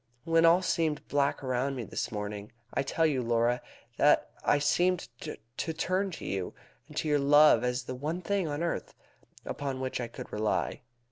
When 0.23 0.45
all 0.45 0.63
seemed 0.63 1.07
black 1.09 1.43
around 1.43 1.75
me 1.75 1.83
this 1.83 2.11
morning, 2.11 2.51
I 2.73 2.81
tell 2.81 3.05
you, 3.05 3.21
Laura, 3.21 3.61
that 3.97 4.31
I 4.43 4.57
seemed 4.57 5.09
to 5.19 5.73
turn 5.73 6.09
to 6.13 6.25
you 6.25 6.55
and 6.87 6.97
to 6.97 7.07
your 7.07 7.19
love 7.19 7.63
as 7.63 7.83
the 7.83 7.93
one 7.93 8.23
thing 8.23 8.47
on 8.47 8.63
earth 8.63 8.95
upon 9.45 9.79
which 9.79 10.01
I 10.01 10.07
could 10.07 10.33
rely. 10.33 10.81